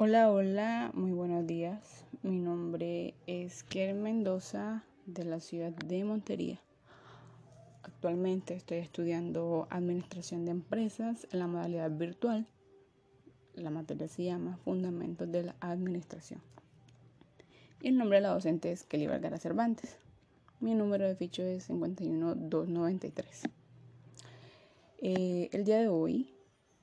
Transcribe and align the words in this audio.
Hola, 0.00 0.30
hola, 0.30 0.92
muy 0.94 1.10
buenos 1.10 1.44
días. 1.44 2.04
Mi 2.22 2.38
nombre 2.38 3.14
es 3.26 3.64
Kier 3.64 3.96
Mendoza 3.96 4.84
de 5.06 5.24
la 5.24 5.40
ciudad 5.40 5.72
de 5.72 6.04
Montería. 6.04 6.60
Actualmente 7.82 8.54
estoy 8.54 8.78
estudiando 8.78 9.66
Administración 9.70 10.44
de 10.44 10.52
Empresas 10.52 11.26
en 11.32 11.40
la 11.40 11.48
modalidad 11.48 11.90
virtual. 11.90 12.46
La 13.54 13.70
materia 13.70 14.06
se 14.06 14.22
llama 14.22 14.56
Fundamentos 14.58 15.32
de 15.32 15.42
la 15.42 15.56
Administración. 15.58 16.40
Y 17.82 17.88
el 17.88 17.98
nombre 17.98 18.18
de 18.18 18.22
la 18.22 18.34
docente 18.34 18.70
es 18.70 18.84
Kelly 18.84 19.08
Vergara 19.08 19.38
Cervantes. 19.40 19.96
Mi 20.60 20.76
número 20.76 21.08
de 21.08 21.16
ficho 21.16 21.42
es 21.42 21.68
51293. 21.70 23.42
Eh, 24.98 25.48
el 25.50 25.64
día 25.64 25.80
de 25.80 25.88
hoy 25.88 26.37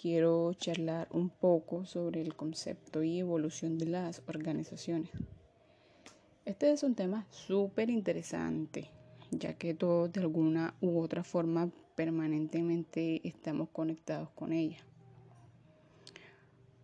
quiero 0.00 0.54
charlar 0.54 1.08
un 1.10 1.28
poco 1.28 1.84
sobre 1.84 2.20
el 2.20 2.36
concepto 2.36 3.02
y 3.02 3.18
evolución 3.18 3.78
de 3.78 3.86
las 3.86 4.22
organizaciones. 4.28 5.10
Este 6.44 6.70
es 6.70 6.84
un 6.84 6.94
tema 6.94 7.26
súper 7.30 7.90
interesante, 7.90 8.90
ya 9.32 9.54
que 9.54 9.74
todos 9.74 10.12
de 10.12 10.20
alguna 10.20 10.74
u 10.80 11.00
otra 11.00 11.24
forma 11.24 11.70
permanentemente 11.96 13.26
estamos 13.26 13.70
conectados 13.70 14.30
con 14.30 14.52
ella. 14.52 14.78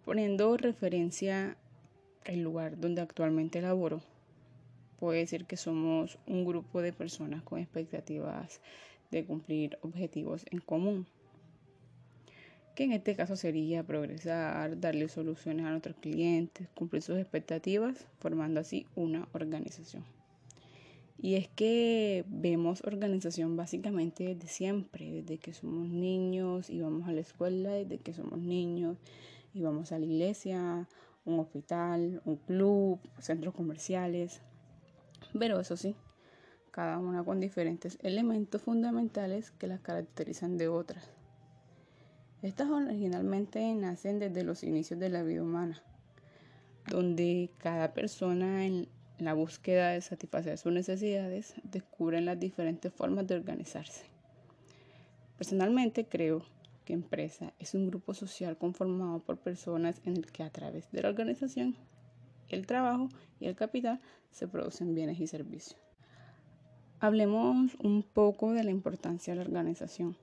Poniendo 0.05 0.57
referencia 0.57 1.57
al 2.27 2.41
lugar 2.41 2.81
donde 2.81 3.01
actualmente 3.01 3.63
laboro, 3.63 4.03
puedo 4.99 5.13
decir 5.13 5.47
que 5.47 5.57
somos 5.57 6.19
un 6.27 6.45
grupo 6.45 6.83
de 6.83 6.93
personas 6.93 7.43
con 7.43 7.61
expectativas 7.61 8.61
de 9.13 9.25
cumplir 9.25 9.79
objetivos 9.83 10.45
en 10.51 10.59
común 10.59 11.07
que 12.75 12.85
en 12.85 12.93
este 12.93 13.15
caso 13.15 13.37
sería 13.37 13.85
progresar, 13.85 14.81
darle 14.81 15.09
soluciones 15.09 15.65
a 15.67 15.71
nuestros 15.71 15.97
clientes, 15.97 16.69
cumplir 16.75 17.03
sus 17.03 17.19
expectativas, 17.19 18.07
formando 18.19 18.61
así 18.61 18.87
una 18.97 19.29
organización. 19.33 20.05
Y 21.19 21.37
es 21.37 21.49
que 21.49 22.25
vemos 22.29 22.83
organización 22.85 23.57
básicamente 23.57 24.35
desde 24.35 24.49
siempre, 24.49 25.23
desde 25.23 25.39
que 25.39 25.55
somos 25.55 25.89
niños 25.89 26.69
y 26.69 26.81
vamos 26.81 27.09
a 27.09 27.13
la 27.13 27.21
escuela, 27.21 27.71
desde 27.71 27.99
que 27.99 28.13
somos 28.13 28.39
niños 28.41 28.99
y 29.55 29.63
vamos 29.63 29.93
a 29.93 29.99
la 29.99 30.05
iglesia, 30.05 30.89
un 31.25 31.39
hospital, 31.39 32.21
un 32.25 32.37
club, 32.37 32.99
centros 33.21 33.55
comerciales. 33.55 34.41
Pero 35.39 35.61
eso 35.61 35.77
sí, 35.77 35.95
cada 36.73 36.99
una 36.99 37.25
con 37.25 37.41
diferentes 37.41 37.99
elementos 38.03 38.61
fundamentales 38.61 39.53
que 39.53 39.69
las 39.69 39.81
caracterizan 39.81 40.59
de 40.59 40.69
otras. 40.69 41.09
Estas 42.45 42.69
originalmente 42.69 43.75
nacen 43.75 44.19
desde 44.19 44.45
los 44.45 44.65
inicios 44.65 45.01
de 45.01 45.09
la 45.09 45.23
vida 45.23 45.43
humana, 45.43 45.83
donde 46.91 47.49
cada 47.57 47.95
persona 47.95 48.67
en 48.67 48.87
la 49.19 49.33
búsqueda 49.33 49.93
de 49.93 50.03
satisfacer 50.03 50.59
sus 50.59 50.71
necesidades 50.71 51.55
descubre 51.63 52.21
las 52.21 52.39
diferentes 52.39 52.93
formas 52.93 53.27
de 53.27 53.37
organizarse. 53.37 54.05
Personalmente 55.39 56.05
creo 56.05 56.43
que 56.85 56.93
empresa 56.93 57.55
es 57.59 57.73
un 57.73 57.87
grupo 57.87 58.13
social 58.13 58.59
conformado 58.59 59.21
por 59.21 59.39
personas 59.39 60.03
en 60.05 60.19
el 60.19 60.31
que 60.31 60.43
a 60.43 60.51
través 60.51 60.91
de 60.93 61.01
la 61.01 61.09
organización, 61.09 61.75
el 62.51 62.67
trabajo 62.67 63.09
y 63.41 63.47
el 63.47 63.57
capital 63.57 64.03
se 64.31 64.49
producen 64.49 64.95
bienes 64.95 65.19
y 65.19 65.29
servicios. 65.29 65.81
Hablemos 67.01 67.75
un 67.83 68.03
poco 68.03 68.53
de 68.53 68.65
la 68.65 68.71
importancia 68.71 69.33
de 69.33 69.41
la 69.41 69.47
organización. 69.47 70.19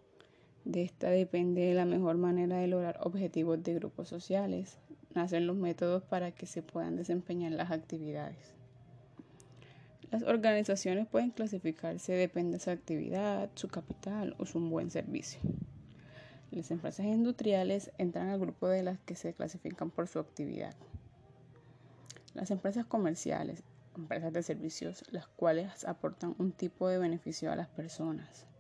De 0.66 0.84
esta 0.84 1.10
depende 1.10 1.74
la 1.74 1.86
mejor 1.86 2.18
manera 2.18 2.58
de 2.58 2.68
lograr 2.68 3.00
objetivos 3.02 3.64
de 3.64 3.74
grupos 3.74 4.08
sociales. 4.08 4.78
Nacen 5.16 5.48
los 5.48 5.56
métodos 5.56 6.04
para 6.04 6.32
que 6.32 6.46
se 6.46 6.62
puedan 6.62 6.96
desempeñar 6.96 7.52
las 7.52 7.72
actividades. 7.72 8.54
Las 10.12 10.24
organizaciones 10.24 11.08
pueden 11.08 11.32
clasificarse 11.32 12.12
depende 12.12 12.58
de 12.58 12.64
su 12.64 12.70
actividad, 12.70 13.50
su 13.56 13.70
capital 13.70 14.36
o 14.38 14.46
su 14.46 14.60
buen 14.60 14.92
servicio. 14.92 15.40
Las 16.52 16.70
empresas 16.70 17.06
industriales 17.06 17.92
entran 17.98 18.28
al 18.28 18.40
grupo 18.40 18.68
de 18.68 18.84
las 18.84 19.00
que 19.00 19.16
se 19.16 19.34
clasifican 19.34 19.90
por 19.90 20.10
su 20.10 20.20
actividad. 20.20 20.76
Las 22.34 22.52
empresas 22.52 22.86
comerciales, 22.86 23.64
empresas 23.96 24.34
de 24.34 24.44
servicios, 24.44 25.04
las 25.12 25.28
cuales 25.28 25.86
aportan 25.86 26.36
un 26.38 26.52
tipo 26.52 26.90
de 26.90 26.98
beneficio 26.98 27.52
a 27.52 27.56
las 27.56 27.70
personas. 27.70 28.51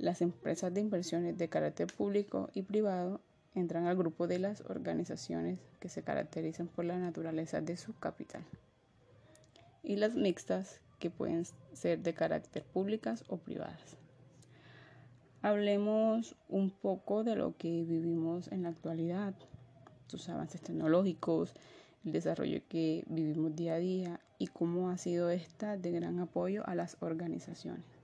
Las 0.00 0.22
empresas 0.22 0.72
de 0.72 0.80
inversiones 0.80 1.36
de 1.36 1.50
carácter 1.50 1.88
público 1.88 2.48
y 2.54 2.62
privado 2.62 3.20
entran 3.54 3.86
al 3.86 3.98
grupo 3.98 4.26
de 4.26 4.38
las 4.38 4.62
organizaciones 4.62 5.58
que 5.78 5.90
se 5.90 6.02
caracterizan 6.02 6.68
por 6.68 6.86
la 6.86 6.96
naturaleza 6.96 7.60
de 7.60 7.76
su 7.76 7.92
capital. 7.92 8.42
Y 9.82 9.96
las 9.96 10.14
mixtas, 10.14 10.80
que 11.00 11.10
pueden 11.10 11.44
ser 11.74 11.98
de 11.98 12.14
carácter 12.14 12.64
públicas 12.64 13.24
o 13.28 13.36
privadas. 13.36 13.98
Hablemos 15.42 16.34
un 16.48 16.70
poco 16.70 17.22
de 17.22 17.36
lo 17.36 17.54
que 17.58 17.84
vivimos 17.84 18.50
en 18.52 18.62
la 18.62 18.70
actualidad, 18.70 19.34
sus 20.06 20.30
avances 20.30 20.62
tecnológicos, 20.62 21.52
el 22.06 22.12
desarrollo 22.12 22.62
que 22.70 23.04
vivimos 23.06 23.54
día 23.54 23.74
a 23.74 23.78
día 23.78 24.20
y 24.38 24.46
cómo 24.46 24.88
ha 24.88 24.96
sido 24.96 25.28
esta 25.28 25.76
de 25.76 25.90
gran 25.90 26.20
apoyo 26.20 26.66
a 26.66 26.74
las 26.74 26.96
organizaciones. 27.00 27.99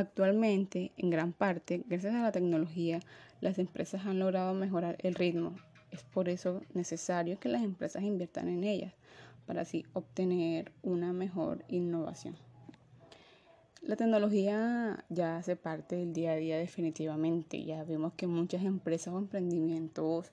Actualmente, 0.00 0.92
en 0.96 1.10
gran 1.10 1.34
parte, 1.34 1.84
gracias 1.86 2.14
a 2.14 2.22
la 2.22 2.32
tecnología, 2.32 3.00
las 3.42 3.58
empresas 3.58 4.06
han 4.06 4.18
logrado 4.18 4.54
mejorar 4.54 4.96
el 5.00 5.14
ritmo. 5.14 5.54
Es 5.90 6.04
por 6.04 6.30
eso 6.30 6.62
necesario 6.72 7.38
que 7.38 7.50
las 7.50 7.62
empresas 7.62 8.02
inviertan 8.02 8.48
en 8.48 8.64
ellas, 8.64 8.94
para 9.44 9.60
así 9.60 9.84
obtener 9.92 10.72
una 10.80 11.12
mejor 11.12 11.66
innovación. 11.68 12.34
La 13.82 13.96
tecnología 13.96 15.04
ya 15.10 15.36
hace 15.36 15.54
parte 15.54 15.96
del 15.96 16.14
día 16.14 16.32
a 16.32 16.36
día 16.36 16.56
definitivamente. 16.56 17.62
Ya 17.62 17.84
vemos 17.84 18.14
que 18.14 18.26
muchas 18.26 18.64
empresas 18.64 19.12
o 19.12 19.18
emprendimientos 19.18 20.32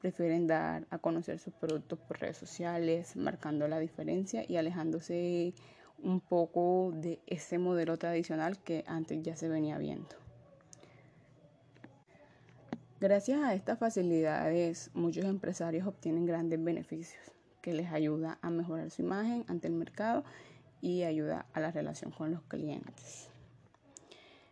prefieren 0.00 0.48
dar 0.48 0.88
a 0.90 0.98
conocer 0.98 1.38
sus 1.38 1.54
productos 1.54 2.00
por 2.00 2.18
redes 2.18 2.36
sociales, 2.36 3.14
marcando 3.14 3.68
la 3.68 3.78
diferencia 3.78 4.44
y 4.48 4.56
alejándose 4.56 5.54
un 6.04 6.20
poco 6.20 6.92
de 6.94 7.20
ese 7.26 7.58
modelo 7.58 7.96
tradicional 7.96 8.58
que 8.58 8.84
antes 8.86 9.22
ya 9.22 9.36
se 9.36 9.48
venía 9.48 9.78
viendo. 9.78 10.16
Gracias 13.00 13.42
a 13.42 13.54
estas 13.54 13.78
facilidades, 13.78 14.90
muchos 14.94 15.24
empresarios 15.24 15.86
obtienen 15.86 16.26
grandes 16.26 16.62
beneficios 16.62 17.20
que 17.60 17.74
les 17.74 17.90
ayuda 17.90 18.38
a 18.40 18.50
mejorar 18.50 18.90
su 18.90 19.02
imagen 19.02 19.44
ante 19.48 19.68
el 19.68 19.74
mercado 19.74 20.24
y 20.80 21.02
ayuda 21.02 21.46
a 21.52 21.60
la 21.60 21.70
relación 21.70 22.12
con 22.12 22.30
los 22.30 22.42
clientes. 22.42 23.28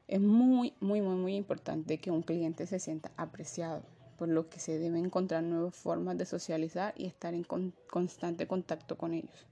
Es 0.09 0.21
muy, 0.21 0.75
muy, 0.81 1.01
muy, 1.01 1.17
muy 1.17 1.37
importante 1.37 1.99
que 1.99 2.11
un 2.11 2.23
cliente 2.23 2.67
se 2.67 2.79
sienta 2.79 3.13
apreciado, 3.17 3.83
por 4.19 4.29
lo 4.29 4.49
que 4.49 4.59
se 4.59 4.79
deben 4.79 5.07
encontrar 5.07 5.43
nuevas 5.43 5.75
formas 5.75 6.19
de 6.19 6.27
socializar 6.27 6.93
y 6.97 7.07
estar 7.07 7.35
en 7.35 7.45
constante 7.89 8.47
contacto 8.47 8.99
con 8.99 9.15
ellos 9.15 9.47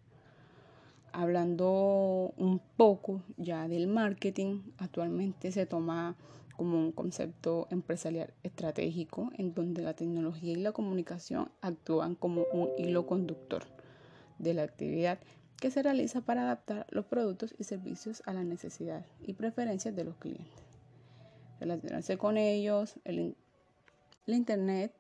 hablando 1.13 2.33
un 2.37 2.61
poco 2.77 3.23
ya 3.37 3.69
del 3.69 3.87
marketing, 3.87 4.63
actualmente 4.79 5.53
se 5.53 5.67
toma 5.67 6.17
como 6.57 6.79
un 6.79 6.93
concepto 6.93 7.67
empresarial 7.71 8.35
estratégico 8.43 9.31
en 9.39 9.55
donde 9.55 9.83
la 9.83 9.95
tecnología 9.95 10.53
y 10.53 10.57
la 10.57 10.73
comunicación 10.73 11.51
actúan 11.63 12.15
como 12.15 12.45
un 12.53 12.69
hilo 12.77 13.07
conductor 13.07 13.65
de 14.39 14.55
la 14.55 14.63
actividad 14.63 15.19
que 15.61 15.71
se 15.71 15.83
realiza 15.83 16.23
para 16.23 16.43
adaptar 16.43 16.87
los 16.91 17.05
productos 17.05 17.55
y 17.59 17.65
servicios 17.65 18.23
a 18.27 18.33
las 18.33 18.45
necesidades 18.45 19.07
y 19.23 19.35
preferencias 19.35 19.95
de 19.95 20.05
los 20.05 20.17
clientes. 20.17 20.65
Relacionarse 21.61 22.17
con 22.17 22.37
ellos, 22.39 22.95
el, 23.05 23.37
Internet 24.27 24.95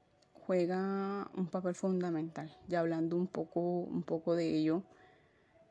juega 0.46 1.30
un 1.36 1.46
papel 1.46 1.74
fundamental. 1.74 2.54
Ya 2.68 2.80
hablando 2.80 3.16
un 3.16 3.26
poco, 3.28 3.60
un 3.60 4.02
poco 4.02 4.34
de 4.34 4.56
ello, 4.56 4.82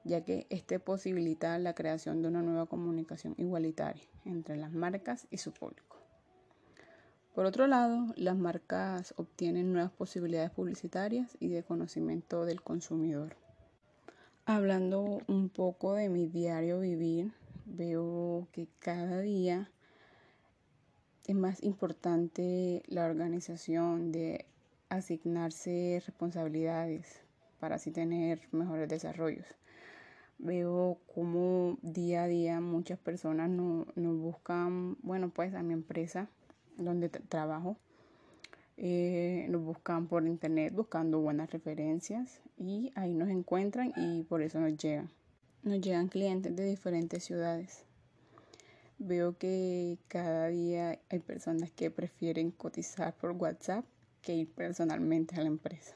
ya 0.09 0.21
que 0.21 0.47
este 0.49 0.79
posibilita 0.79 1.59
la 1.59 1.75
creación 1.75 2.23
de 2.23 2.29
una 2.29 2.41
nueva 2.41 2.65
comunicación 2.65 3.35
igualitaria 3.37 4.01
entre 4.25 4.57
las 4.57 4.71
marcas 4.71 5.27
y 5.29 5.37
su 5.37 5.53
público. 5.53 5.97
Por 7.35 7.45
otro 7.45 7.67
lado, 7.67 8.07
las 8.15 8.35
marcas 8.35 9.13
obtienen 9.17 9.71
nuevas 9.71 9.91
posibilidades 9.91 10.49
publicitarias 10.49 11.37
y 11.39 11.49
de 11.49 11.61
conocimiento 11.61 12.45
del 12.45 12.63
consumidor. 12.63 13.35
Hablando 14.45 15.21
un 15.27 15.47
poco 15.47 15.93
de 15.93 16.09
mi 16.09 16.25
diario 16.25 16.79
vivir, 16.79 17.31
veo 17.65 18.47
que 18.51 18.67
cada 18.79 19.21
día 19.21 19.69
es 21.27 21.35
más 21.35 21.61
importante 21.61 22.81
la 22.87 23.05
organización 23.05 24.11
de 24.11 24.47
asignarse 24.89 26.01
responsabilidades 26.03 27.21
para 27.59 27.75
así 27.75 27.91
tener 27.91 28.41
mejores 28.51 28.89
desarrollos 28.89 29.45
veo 30.39 30.97
como 31.13 31.77
día 31.81 32.23
a 32.23 32.27
día 32.27 32.61
muchas 32.61 32.97
personas 32.97 33.49
no, 33.49 33.85
buscan, 33.95 34.97
bueno, 35.01 35.29
pues 35.29 35.53
a 35.53 35.61
mi 35.61 35.73
empresa 35.73 36.27
donde 36.77 37.09
trabajo, 37.09 37.77
Eh, 38.81 39.45
nos 39.49 39.61
buscan 39.61 40.07
por 40.07 40.25
internet 40.25 40.73
buscando 40.73 41.19
buenas 41.19 41.51
referencias 41.51 42.39
y 42.57 42.93
ahí 42.95 43.13
nos 43.13 43.27
encuentran 43.27 43.91
y 43.97 44.23
por 44.23 44.41
eso 44.41 44.61
nos 44.61 44.77
llegan. 44.77 45.09
Nos 45.63 45.81
llegan 45.81 46.07
clientes 46.07 46.55
de 46.55 46.63
diferentes 46.63 47.25
ciudades. 47.25 47.83
Veo 48.97 49.37
que 49.37 49.97
cada 50.07 50.47
día 50.47 50.97
hay 51.09 51.19
personas 51.19 51.71
que 51.71 51.91
prefieren 51.91 52.51
cotizar 52.51 53.13
por 53.17 53.31
WhatsApp 53.31 53.83
que 54.21 54.33
ir 54.33 54.49
personalmente 54.49 55.35
a 55.35 55.41
la 55.41 55.47
empresa. 55.47 55.95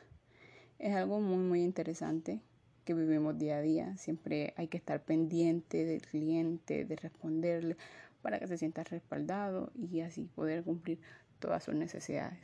Es 0.78 0.94
algo 0.94 1.22
muy 1.22 1.38
muy 1.38 1.64
interesante 1.64 2.42
que 2.84 2.94
vivimos 2.94 3.38
día 3.38 3.58
a 3.58 3.62
día. 3.62 3.98
Siempre 3.98 4.54
hay 4.58 4.68
que 4.68 4.78
estar 4.78 5.04
pendiente 5.04 5.86
del 5.86 6.02
cliente, 6.02 6.86
de 6.86 6.96
responderle 6.96 7.78
para 8.22 8.40
que 8.40 8.48
se 8.48 8.58
sienta 8.58 8.84
respaldado 8.84 9.72
y 9.76 10.02
así 10.02 10.30
poder 10.36 10.64
cumplir 10.64 11.00
todas 11.40 11.64
sus 11.64 11.76
necesidades. 11.76 12.40